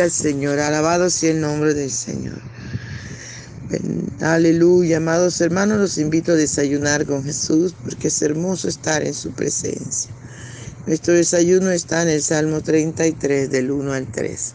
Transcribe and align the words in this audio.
Al 0.00 0.10
Señor, 0.10 0.58
alabado 0.58 1.08
sea 1.10 1.30
el 1.30 1.40
nombre 1.40 1.74
del 1.74 1.90
Señor. 1.90 2.40
Aleluya, 4.20 4.98
amados 4.98 5.40
hermanos, 5.40 5.78
los 5.78 5.98
invito 5.98 6.32
a 6.32 6.36
desayunar 6.36 7.06
con 7.06 7.24
Jesús 7.24 7.74
porque 7.82 8.08
es 8.08 8.22
hermoso 8.22 8.68
estar 8.68 9.02
en 9.02 9.14
su 9.14 9.32
presencia. 9.32 10.10
Nuestro 10.86 11.14
desayuno 11.14 11.70
está 11.70 12.02
en 12.02 12.08
el 12.08 12.22
Salmo 12.22 12.60
33 12.60 13.50
del 13.50 13.70
1 13.70 13.92
al 13.92 14.06
3. 14.06 14.54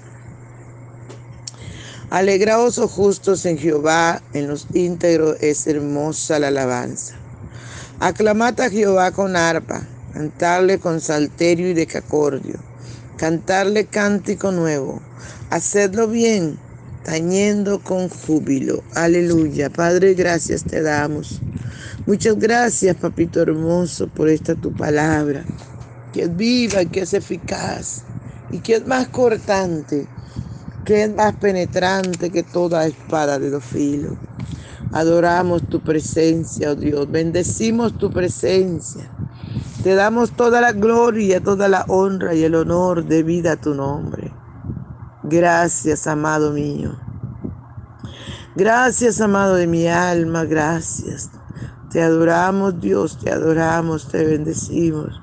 Alegraos, 2.10 2.78
oh 2.80 2.88
justos, 2.88 3.46
en 3.46 3.58
Jehová, 3.58 4.22
en 4.34 4.48
los 4.48 4.68
íntegros 4.74 5.38
es 5.42 5.68
hermosa 5.68 6.40
la 6.40 6.48
alabanza. 6.48 7.16
Aclamad 8.00 8.60
a 8.62 8.70
Jehová 8.70 9.12
con 9.12 9.36
arpa, 9.36 9.88
cantarle 10.14 10.80
con 10.80 11.02
salterio 11.02 11.70
y 11.70 11.74
decacordio, 11.74 12.60
cantarle 13.20 13.86
cántico 13.86 14.52
nuevo, 14.52 15.02
hacedlo 15.50 16.08
bien, 16.08 16.58
tañendo 17.04 17.84
con 17.84 18.08
júbilo. 18.08 18.82
Aleluya. 18.96 19.70
Padre, 19.70 20.14
gracias 20.14 20.64
te 20.64 20.82
damos. 20.82 21.42
Muchas 22.06 22.40
gracias, 22.40 22.96
papito 22.96 23.42
hermoso, 23.42 24.08
por 24.08 24.30
esta 24.30 24.56
tu 24.56 24.74
palabra, 24.74 25.44
que 26.14 26.24
es 26.24 26.36
viva, 26.36 26.86
que 26.86 27.02
es 27.02 27.14
eficaz 27.14 28.04
y 28.52 28.60
que 28.60 28.76
es 28.76 28.88
más 28.88 29.10
cortante 29.10 30.08
que 30.86 31.04
es 31.04 31.14
más 31.14 31.36
penetrante 31.36 32.32
que 32.32 32.42
toda 32.42 32.88
espada 32.88 33.38
de 33.38 33.52
dos 33.52 33.64
filos. 33.64 34.14
Adoramos 34.92 35.70
tu 35.70 35.84
presencia, 35.84 36.72
oh 36.72 36.76
Dios. 36.76 37.12
Bendecimos 37.12 37.96
tu 37.98 38.10
presencia. 38.10 39.19
Te 39.84 39.96
damos 39.96 40.32
toda 40.32 40.62
la 40.62 40.74
gloria, 40.74 41.42
toda 41.42 41.68
la 41.68 41.86
honra 41.88 42.34
y 42.34 42.44
el 42.44 42.56
honor 42.56 43.06
de 43.06 43.24
vida 43.24 43.54
a 43.54 43.56
tu 43.56 43.74
nombre. 43.74 44.34
Gracias, 45.24 46.08
amado 46.08 46.52
mío. 46.52 46.98
Gracias, 48.56 49.22
amado 49.22 49.56
de 49.56 49.68
mi 49.68 49.88
alma. 49.88 50.44
Gracias. 50.46 51.32
Te 51.92 52.02
adoramos, 52.02 52.80
Dios. 52.80 53.18
Te 53.20 53.32
adoramos, 53.32 54.10
te 54.10 54.26
bendecimos. 54.26 55.22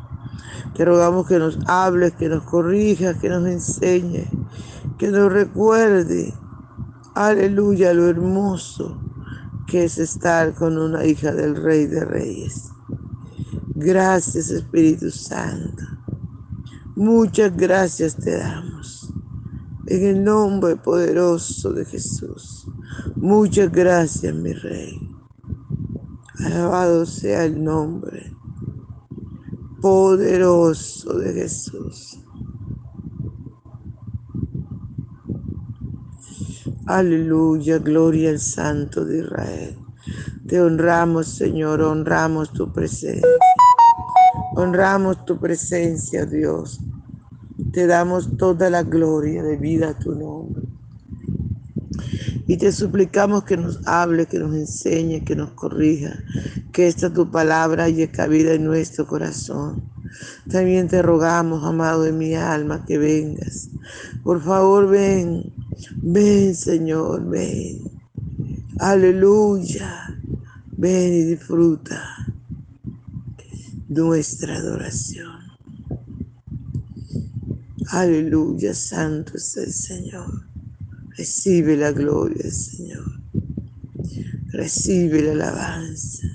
Te 0.75 0.85
rogamos 0.85 1.27
que 1.27 1.39
nos 1.39 1.59
hables, 1.67 2.13
que 2.15 2.29
nos 2.29 2.43
corrijas, 2.45 3.17
que 3.17 3.29
nos 3.29 3.47
enseñes 3.47 4.29
que 4.98 5.09
nos 5.09 5.31
recuerde, 5.31 6.33
aleluya, 7.15 7.93
lo 7.93 8.09
hermoso 8.09 8.98
que 9.67 9.85
es 9.85 9.98
estar 9.98 10.55
con 10.55 10.79
una 10.79 11.05
hija 11.05 11.33
del 11.33 11.57
Rey 11.57 11.87
de 11.87 12.05
Reyes. 12.05 12.70
Gracias 13.79 14.51
Espíritu 14.51 15.11
Santo. 15.11 15.85
Muchas 16.95 17.55
gracias 17.55 18.17
te 18.17 18.39
damos. 18.39 19.13
En 19.87 20.03
el 20.03 20.25
nombre 20.25 20.77
poderoso 20.77 21.75
de 21.75 21.85
Jesús. 21.85 22.67
Muchas 23.17 23.71
gracias, 23.71 24.35
mi 24.35 24.55
Rey. 24.55 24.99
Alabado 26.39 27.05
sea 27.05 27.45
el 27.45 27.63
nombre 27.63 28.35
poderoso 29.83 31.19
de 31.19 31.35
Jesús. 31.35 32.19
Aleluya, 36.87 37.79
gloria 37.79 38.31
al 38.31 38.39
Santo 38.39 39.05
de 39.05 39.19
Israel. 39.19 39.79
Te 40.49 40.63
honramos, 40.63 41.27
Señor, 41.27 41.83
honramos 41.83 42.55
tu 42.55 42.73
presencia. 42.73 43.29
Honramos 44.56 45.24
tu 45.24 45.39
presencia, 45.39 46.27
Dios. 46.27 46.80
Te 47.72 47.86
damos 47.86 48.36
toda 48.36 48.70
la 48.70 48.83
gloria 48.83 49.42
de 49.42 49.56
vida 49.56 49.90
a 49.90 49.98
tu 49.98 50.14
nombre. 50.14 50.64
Y 52.48 52.56
te 52.56 52.72
suplicamos 52.72 53.44
que 53.44 53.56
nos 53.56 53.86
hable, 53.86 54.27
que 54.27 54.39
nos 54.39 54.55
enseñe, 54.55 55.24
que 55.24 55.36
nos 55.36 55.52
corrija, 55.52 56.18
que 56.72 56.89
esta 56.89 57.12
tu 57.12 57.30
palabra 57.30 57.84
haya 57.84 58.11
cabida 58.11 58.55
en 58.55 58.64
nuestro 58.64 59.06
corazón. 59.06 59.90
También 60.50 60.88
te 60.88 61.02
rogamos, 61.02 61.64
amado 61.64 62.02
de 62.02 62.12
mi 62.12 62.34
alma, 62.34 62.84
que 62.84 62.98
vengas. 62.98 63.68
Por 64.24 64.42
favor, 64.42 64.88
ven 64.88 65.52
Ven, 66.02 66.55
Señor, 66.55 67.28
ven. 67.28 67.90
Aleluya. 68.78 70.18
Ven 70.78 71.12
y 71.12 71.23
disfruta 71.24 72.36
nuestra 73.89 74.57
adoración. 74.57 75.41
Aleluya, 77.91 78.74
santo 78.74 79.36
es 79.36 79.57
el 79.57 79.73
Señor. 79.73 80.48
Recibe 81.17 81.77
la 81.77 81.92
gloria 81.92 82.51
Señor. 82.51 83.20
Recibe 84.52 85.23
la 85.23 85.33
alabanza. 85.33 86.27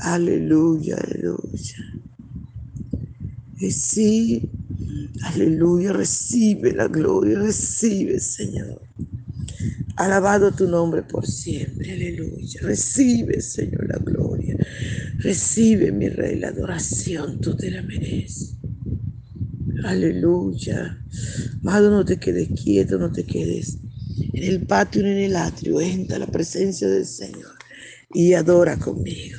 Aleluya, 0.00 0.96
aleluya. 0.96 1.76
Recibe 3.58 4.50
Aleluya, 5.22 5.92
recibe 5.92 6.72
la 6.72 6.88
gloria, 6.88 7.38
recibe, 7.38 8.18
Señor. 8.18 8.82
Alabado 9.96 10.52
tu 10.52 10.66
nombre 10.68 11.02
por 11.02 11.26
siempre, 11.26 11.92
aleluya. 11.92 12.60
Recibe, 12.62 13.40
Señor, 13.40 13.88
la 13.88 13.98
gloria. 13.98 14.56
Recibe, 15.18 15.92
mi 15.92 16.08
rey, 16.08 16.38
la 16.38 16.48
adoración, 16.48 17.40
tú 17.40 17.56
te 17.56 17.70
la 17.70 17.82
mereces. 17.82 18.56
Aleluya. 19.84 20.98
Amado, 21.60 21.90
no 21.90 22.04
te 22.04 22.18
quedes 22.18 22.48
quieto, 22.60 22.98
no 22.98 23.12
te 23.12 23.24
quedes 23.24 23.78
en 24.32 24.44
el 24.44 24.66
patio 24.66 25.02
ni 25.02 25.10
en 25.10 25.18
el 25.18 25.36
atrio. 25.36 25.80
Entra 25.80 26.18
la 26.18 26.26
presencia 26.26 26.88
del 26.88 27.06
Señor 27.06 27.58
y 28.14 28.34
adora 28.34 28.78
conmigo. 28.78 29.38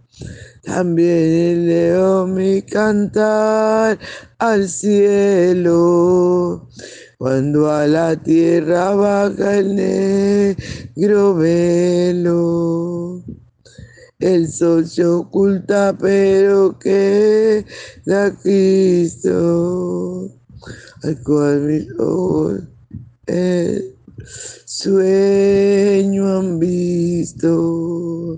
También 0.63 1.67
leo 1.67 2.27
mi 2.27 2.61
cantar 2.61 3.97
al 4.37 4.69
cielo. 4.69 6.67
Cuando 7.17 7.71
a 7.71 7.87
la 7.87 8.15
tierra 8.15 8.95
baja 8.95 9.57
el 9.57 9.75
negro 9.75 11.35
velo. 11.35 13.23
El 14.19 14.47
sol 14.51 14.87
se 14.87 15.03
oculta, 15.03 15.97
pero 15.99 16.77
que 16.77 17.65
da 18.05 18.31
Cristo, 18.37 20.29
al 21.01 21.23
cual 21.23 21.61
mis 21.61 21.87
ojos 21.97 22.61
el 23.25 23.95
sueño 24.65 26.37
han 26.37 26.59
visto. 26.59 28.37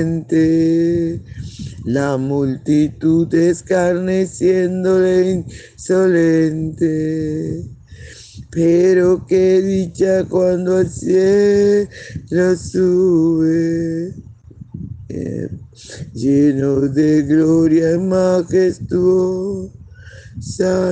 La 1.85 2.17
multitud 2.17 3.33
escarneciéndole 3.33 5.45
insolente. 5.75 7.63
Pero 8.51 9.25
qué 9.27 9.61
dicha 9.61 10.25
cuando 10.25 10.77
al 10.77 10.89
cielo 10.89 11.87
sube, 12.57 14.13
lleno 16.13 16.81
de 16.81 17.21
gloria 17.23 17.93
y 17.93 17.99
majestuosa 17.99 19.71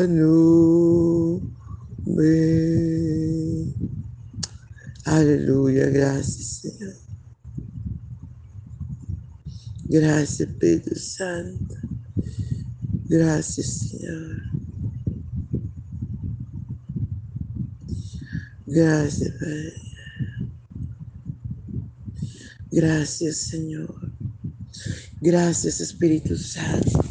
nube. 0.08 1.50
Aleluya, 5.06 5.90
gracias 5.90 6.62
Señor. 6.62 7.09
Gracias, 9.92 10.48
Pedro 10.60 10.96
Santo. 10.96 11.76
Gracias, 13.08 13.90
Señor. 13.90 14.44
Gracias, 18.68 19.32
Padre. 19.40 19.74
Gracias, 22.72 23.38
Señor. 23.38 24.12
Gracias, 25.22 25.82
Espíritu 25.82 26.38
Santo. 26.38 27.04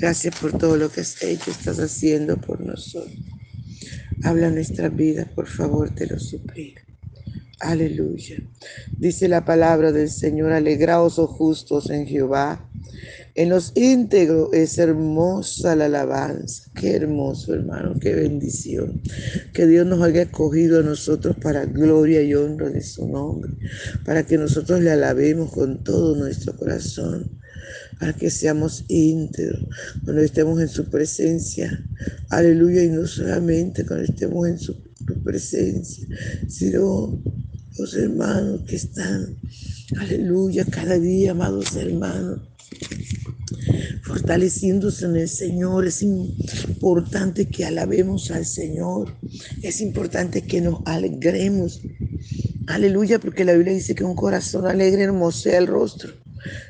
Gracias 0.00 0.34
por 0.40 0.56
todo 0.56 0.78
lo 0.78 0.90
que 0.90 1.02
has 1.02 1.22
hecho, 1.22 1.50
estás 1.50 1.78
haciendo 1.78 2.40
por 2.40 2.62
nosotros. 2.62 3.18
Habla 4.22 4.50
nuestra 4.50 4.88
vida, 4.88 5.26
por 5.26 5.46
favor, 5.46 5.94
te 5.94 6.06
lo 6.06 6.18
suplico. 6.18 6.85
Aleluya. 7.60 8.36
Dice 8.98 9.28
la 9.28 9.46
palabra 9.46 9.90
del 9.90 10.10
Señor, 10.10 10.52
alegraos, 10.52 11.18
oh 11.18 11.26
justos 11.26 11.88
en 11.88 12.06
Jehová. 12.06 12.68
En 13.34 13.48
los 13.48 13.72
íntegros 13.74 14.50
es 14.52 14.76
hermosa 14.76 15.74
la 15.74 15.86
alabanza. 15.86 16.70
Qué 16.74 16.96
hermoso, 16.96 17.54
hermano, 17.54 17.94
qué 17.98 18.14
bendición. 18.14 19.00
Que 19.54 19.66
Dios 19.66 19.86
nos 19.86 20.02
haya 20.02 20.22
escogido 20.22 20.80
a 20.80 20.82
nosotros 20.82 21.36
para 21.42 21.64
gloria 21.64 22.22
y 22.22 22.34
honra 22.34 22.68
de 22.68 22.82
su 22.82 23.08
nombre, 23.08 23.52
para 24.04 24.22
que 24.24 24.36
nosotros 24.36 24.80
le 24.80 24.90
alabemos 24.90 25.50
con 25.50 25.82
todo 25.82 26.14
nuestro 26.14 26.56
corazón 26.56 27.30
para 27.98 28.12
que 28.12 28.30
seamos 28.30 28.84
íntegros 28.88 29.64
cuando 30.04 30.22
estemos 30.22 30.60
en 30.60 30.68
su 30.68 30.84
presencia. 30.90 31.82
Aleluya, 32.28 32.84
y 32.84 32.90
no 32.90 33.06
solamente 33.06 33.86
cuando 33.86 34.04
estemos 34.04 34.46
en 34.48 34.58
su 34.58 34.85
presencia, 35.14 36.06
sino 36.48 37.20
los 37.78 37.94
hermanos 37.94 38.62
que 38.66 38.76
están, 38.76 39.36
aleluya, 39.98 40.64
cada 40.64 40.98
día, 40.98 41.32
amados 41.32 41.76
hermanos, 41.76 42.40
fortaleciéndose 44.02 45.04
en 45.06 45.16
el 45.16 45.28
Señor. 45.28 45.86
Es 45.86 46.02
importante 46.02 47.46
que 47.46 47.64
alabemos 47.64 48.30
al 48.30 48.46
Señor. 48.46 49.14
Es 49.62 49.80
importante 49.80 50.42
que 50.42 50.60
nos 50.60 50.80
alegremos. 50.86 51.80
Aleluya, 52.66 53.18
porque 53.18 53.44
la 53.44 53.52
Biblia 53.52 53.74
dice 53.74 53.94
que 53.94 54.04
un 54.04 54.16
corazón 54.16 54.66
alegre 54.66 55.02
hermosea 55.02 55.58
el 55.58 55.66
rostro, 55.66 56.12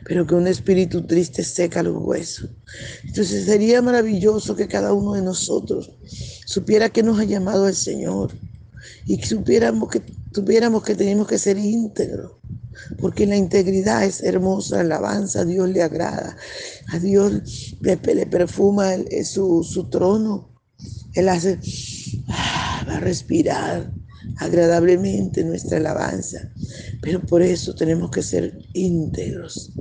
pero 0.04 0.26
que 0.26 0.34
un 0.34 0.46
espíritu 0.46 1.06
triste 1.06 1.42
seca 1.42 1.82
los 1.82 1.96
huesos. 1.98 2.50
Entonces 3.04 3.46
sería 3.46 3.80
maravilloso 3.80 4.56
que 4.56 4.68
cada 4.68 4.92
uno 4.92 5.14
de 5.14 5.22
nosotros 5.22 5.92
supiera 6.46 6.88
que 6.88 7.02
nos 7.02 7.19
ha 7.19 7.25
llamado 7.25 7.69
el 7.69 7.75
Señor 7.75 8.32
y 9.04 9.19
que 9.19 9.26
supiéramos 9.26 9.90
que 9.90 10.00
tuviéramos 10.32 10.82
que 10.84 10.94
tenemos 10.94 11.26
que 11.26 11.38
ser 11.38 11.58
íntegros, 11.58 12.32
porque 13.00 13.26
la 13.26 13.36
integridad 13.36 14.05
es 14.05 14.22
hermosa, 14.22 14.76
la 14.76 14.96
alabanza 14.96 15.41
a 15.41 15.44
Dios 15.44 15.69
le 15.69 15.82
agrada, 15.82 16.36
a 16.88 16.98
Dios 16.98 17.76
le, 17.81 17.96
perfuma 18.26 18.91
su, 19.24 19.65
su, 19.65 19.88
trono, 19.88 20.50
Él 21.15 21.29
hace, 21.29 21.58
ah, 22.29 22.84
va 22.88 22.96
a 22.96 23.00
respirar 23.00 23.93
agradablemente 24.38 25.43
nuestra 25.43 25.79
alabanza, 25.79 26.53
pero 27.00 27.20
por 27.22 27.43
eso 27.43 27.74
tenemos 27.74 28.10
que 28.10 28.22
ser 28.22 28.58
íntegros, 28.74 29.72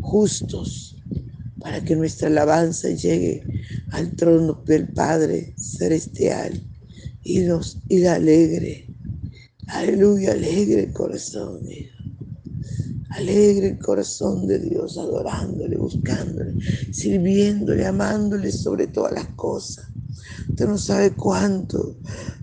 justos, 0.00 0.99
para 1.60 1.84
que 1.84 1.96
nuestra 1.96 2.28
alabanza 2.28 2.88
llegue 2.90 3.42
al 3.92 4.12
trono 4.16 4.62
del 4.66 4.88
Padre 4.88 5.54
celestial 5.56 6.60
y 7.22 7.40
nos 7.40 7.78
y 7.88 8.04
alegre 8.06 8.90
Aleluya, 9.72 10.32
alegre 10.32 10.84
el 10.84 10.92
corazón, 10.92 11.64
Dios. 11.64 11.90
Alegre 13.10 13.68
el 13.68 13.78
corazón 13.78 14.46
de 14.48 14.58
Dios, 14.58 14.98
adorándole, 14.98 15.76
buscándole, 15.76 16.54
sirviéndole, 16.92 17.86
amándole 17.86 18.50
sobre 18.50 18.88
todas 18.88 19.12
las 19.12 19.28
cosas. 19.36 19.86
Usted 20.48 20.66
no 20.66 20.76
sabe 20.76 21.12
cuánto 21.12 21.96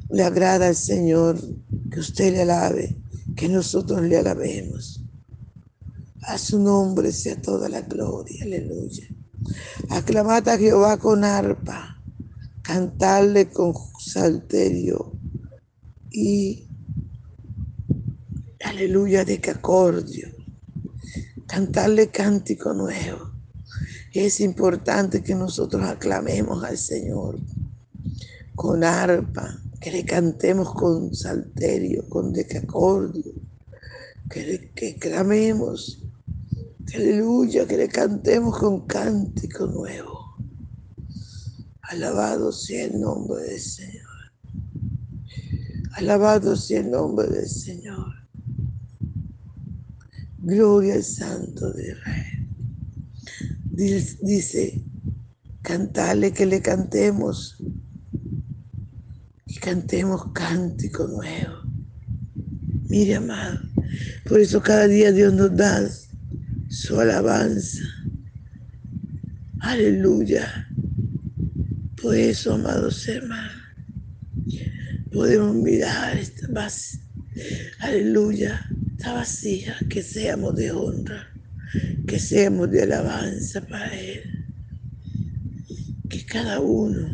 le 0.09 0.23
agrada 0.23 0.67
al 0.67 0.75
Señor 0.75 1.37
que 1.91 1.99
usted 1.99 2.31
le 2.31 2.43
alabe, 2.43 2.95
que 3.35 3.49
nosotros 3.49 4.01
le 4.03 4.17
alabemos. 4.17 5.03
A 6.27 6.37
su 6.37 6.59
nombre 6.59 7.13
sea 7.13 7.41
toda 7.41 7.69
la 7.69 7.81
gloria, 7.81 8.43
aleluya. 8.43 9.07
Aclamad 9.89 10.45
a 10.49 10.57
Jehová 10.57 10.97
con 10.97 11.23
arpa, 11.23 12.03
cantarle 12.61 13.49
con 13.49 13.73
salterio 13.97 15.13
y 16.11 16.67
aleluya, 18.61 19.23
de 19.23 19.39
cacordio, 19.39 20.27
cantarle 21.47 22.09
cántico 22.09 22.73
nuevo. 22.73 23.31
Es 24.11 24.41
importante 24.41 25.23
que 25.23 25.33
nosotros 25.33 25.81
aclamemos 25.83 26.61
al 26.61 26.77
Señor 26.77 27.39
con 28.53 28.83
arpa, 28.83 29.61
que 29.79 29.91
le 29.91 30.03
cantemos 30.03 30.73
con 30.73 31.15
salterio, 31.15 32.09
con 32.09 32.33
decacordio, 32.33 33.31
que 34.29 34.45
le 34.45 34.71
que 34.71 34.97
clamemos, 34.97 36.03
aleluya, 36.95 37.67
que 37.67 37.77
le 37.77 37.87
cantemos 37.87 38.57
con 38.57 38.85
cántico 38.85 39.67
nuevo. 39.67 40.37
Alabado 41.81 42.51
sea 42.51 42.85
el 42.85 42.99
nombre 42.99 43.43
del 43.43 43.59
Señor. 43.59 44.03
Alabado 45.93 46.55
sea 46.55 46.81
el 46.81 46.91
nombre 46.91 47.27
del 47.27 47.47
Señor. 47.47 48.13
Gloria 50.39 50.95
al 50.95 51.03
Santo 51.03 51.71
de 51.73 51.91
Israel. 51.91 52.47
Dice, 54.21 54.83
cantarle 55.61 56.31
que 56.31 56.45
le 56.45 56.61
cantemos. 56.61 57.57
Y 59.45 59.55
cantemos 59.55 60.31
cántico 60.33 61.07
nuevo. 61.07 61.55
Mire, 62.89 63.15
amado, 63.15 63.59
por 64.27 64.39
eso 64.39 64.61
cada 64.61 64.87
día 64.87 65.11
Dios 65.11 65.33
nos 65.33 65.55
da 65.55 65.89
su 66.69 66.99
alabanza. 66.99 67.83
Aleluya. 69.59 70.67
Por 72.01 72.15
eso, 72.15 72.53
amados 72.53 73.07
hermanos, 73.07 73.53
podemos 75.11 75.55
mirar 75.55 76.17
esta 76.17 76.47
base. 76.47 76.99
Aleluya. 77.79 78.65
Está 78.91 79.13
vacía. 79.13 79.75
Que 79.89 80.01
seamos 80.01 80.55
de 80.55 80.71
honra. 80.71 81.27
Que 82.07 82.19
seamos 82.19 82.71
de 82.71 82.83
alabanza 82.83 83.61
para 83.61 83.93
Él. 83.99 84.21
Que 86.09 86.25
cada 86.25 86.59
uno, 86.59 87.13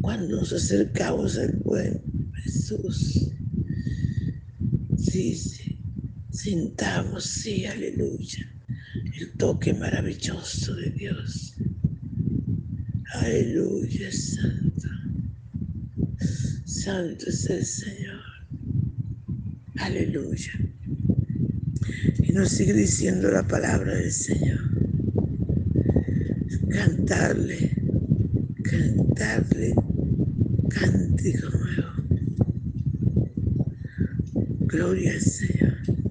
cuando 0.00 0.36
nos 0.36 0.52
acercamos 0.52 1.36
al 1.38 1.52
buen 1.64 2.02
Jesús, 2.42 3.30
sí, 4.96 5.34
sí, 6.34 6.50
sintamos, 6.50 7.24
sí, 7.24 7.64
aleluya 7.66 8.54
el 9.20 9.32
toque 9.32 9.72
maravilloso 9.74 10.74
de 10.74 10.90
Dios. 10.90 11.54
Aleluya, 13.12 14.10
Santo. 14.10 14.88
Santo 16.64 17.26
es 17.28 17.48
el 17.50 17.64
Señor. 17.64 18.20
Aleluya. 19.76 20.52
Y 22.22 22.32
nos 22.32 22.48
sigue 22.50 22.72
diciendo 22.72 23.30
la 23.30 23.46
palabra 23.46 23.94
del 23.94 24.10
Señor. 24.10 24.60
Cantarle, 26.70 27.70
cantarle, 28.62 29.74
cántico 30.68 31.50
nuevo. 31.50 31.90
Gloria 34.66 35.12
al 35.12 35.20
Señor. 35.20 36.03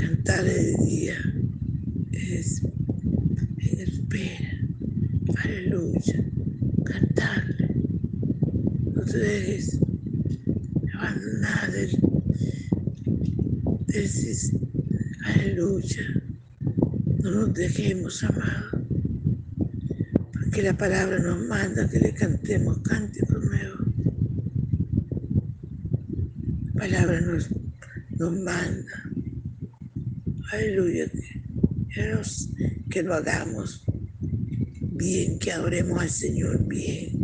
Cantarle 0.00 0.54
de 0.54 0.76
día 0.86 1.14
es 2.12 2.62
en 2.64 3.80
espera. 3.80 4.50
Aleluya. 5.44 6.24
Cantarle. 6.84 7.68
No 8.94 9.02
te 9.04 9.18
dejes 9.18 9.78
abandonar 10.94 11.70
del, 11.72 11.90
del 13.88 14.10
Aleluya. 15.24 16.22
No 17.22 17.30
nos 17.30 17.52
dejemos, 17.52 18.24
amado. 18.24 18.86
Porque 20.32 20.62
la 20.62 20.78
palabra 20.78 21.18
nos 21.18 21.46
manda 21.46 21.90
que 21.90 22.00
le 22.00 22.14
cantemos 22.14 22.78
cántico 22.78 23.34
nuevo. 23.34 23.76
La 26.72 26.80
palabra 26.80 27.20
nos, 27.20 27.50
nos 28.18 28.32
manda. 28.40 29.09
Aleluya 30.52 31.10
que 32.90 33.02
lo 33.02 33.14
hagamos 33.14 33.84
bien, 34.80 35.38
que 35.38 35.52
adoremos 35.52 36.00
al 36.00 36.10
Señor 36.10 36.66
bien, 36.66 37.18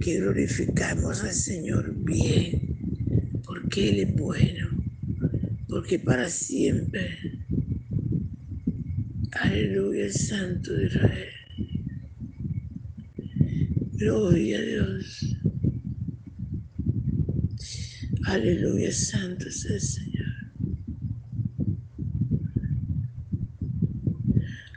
que 0.00 0.18
glorificamos 0.18 1.22
al 1.22 1.32
Señor 1.32 1.94
bien, 2.04 3.40
porque 3.44 3.88
Él 3.88 4.00
es 4.00 4.14
bueno, 4.14 4.68
porque 5.68 5.98
para 5.98 6.28
siempre. 6.28 7.18
Aleluya, 9.32 10.12
Santo 10.12 10.74
de 10.74 10.86
Israel. 10.86 11.28
Gloria 13.92 14.58
a 14.58 14.62
Dios. 14.62 15.36
Aleluya, 18.26 18.92
Santo 18.92 19.48
es 19.48 19.64
el 19.66 19.80
Señor. 19.80 20.13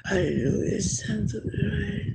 Aleluya, 0.10 0.80
Santo 0.82 1.38
Israel. 1.46 2.14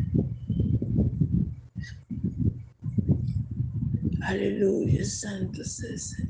Aleluya, 4.23 5.05
Santo 5.05 5.63
César. 5.63 6.27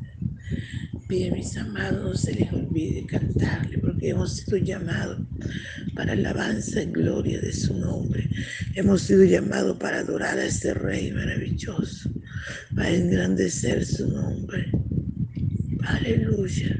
Bien, 1.09 1.33
mis 1.33 1.57
amados, 1.57 2.03
no 2.03 2.15
se 2.17 2.35
les 2.35 2.53
olvide 2.53 3.07
cantarle, 3.07 3.79
porque 3.79 4.09
hemos 4.09 4.39
sido 4.39 4.57
llamados 4.57 5.21
para 5.95 6.15
alabanza 6.15 6.83
y 6.83 6.87
gloria 6.87 7.41
de 7.41 7.53
su 7.53 7.79
nombre. 7.79 8.29
Hemos 8.75 9.03
sido 9.03 9.23
llamados 9.23 9.77
para 9.77 10.01
adorar 10.01 10.41
a 10.41 10.47
ese 10.47 10.75
Rey 10.75 11.13
maravilloso, 11.13 12.11
para 12.75 12.91
engrandecer 12.91 13.87
su 13.87 14.09
nombre. 14.09 14.73
Aleluya. 15.85 16.77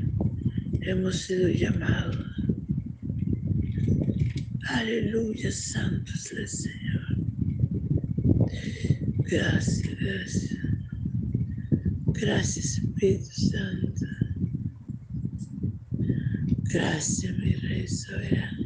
Hemos 0.81 1.19
sido 1.19 1.49
llamados 1.51 2.33
Aleluya, 4.83 5.53
santo 5.53 6.11
es 6.13 6.33
el 6.33 6.49
Señor. 6.49 7.17
Gracias, 9.31 9.83
gracias. 10.01 10.59
Gracias, 12.07 12.79
Espíritu 12.79 13.31
Santo. 13.31 14.07
Gracias, 16.65 17.39
mi 17.39 17.53
Rey 17.53 17.87
soberano. 17.87 18.59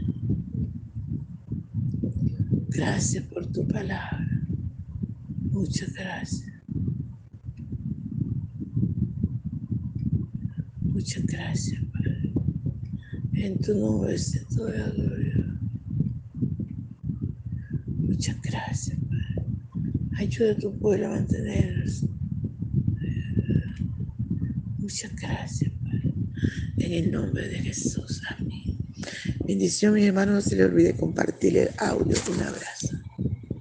Gracias 2.69 3.23
por 3.25 3.47
tu 3.53 3.69
palabra. 3.69 4.27
Muchas 5.53 5.93
gracias. 5.93 6.51
Muchas 10.81 11.27
gracias, 11.27 11.83
Padre. 11.93 12.33
En 13.35 13.59
tu 13.59 13.75
nombre 13.75 14.17
se 14.17 14.41
toda 14.47 14.89
gloria. 14.93 15.27
Muchas 18.17 18.41
gracias, 18.41 18.99
Padre. 19.11 19.47
Ayuda 20.19 20.53
a 20.53 20.57
tu 20.57 20.79
pueblo 20.79 21.07
a 21.07 21.11
mantenernos. 21.11 22.05
Muchas 24.79 25.15
gracias, 25.17 25.71
Padre. 25.83 26.15
En 26.79 26.93
el 26.93 27.11
nombre 27.11 27.49
de 27.49 27.59
Jesús. 27.59 28.23
Amén. 28.31 28.79
Bendición, 29.45 29.95
mis 29.95 30.05
hermanos. 30.05 30.35
No 30.35 30.41
se 30.41 30.57
le 30.57 30.65
olvide 30.65 30.95
compartir 30.95 31.59
el 31.59 31.69
audio. 31.79 32.17
Un 32.33 32.43
abrazo. 32.43 32.86